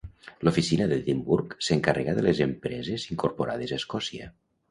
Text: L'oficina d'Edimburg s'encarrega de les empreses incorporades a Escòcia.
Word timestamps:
L'oficina 0.47 0.87
d'Edimburg 0.91 1.53
s'encarrega 1.67 2.15
de 2.19 2.25
les 2.29 2.41
empreses 2.47 3.05
incorporades 3.17 3.75
a 3.75 3.79
Escòcia. 3.85 4.31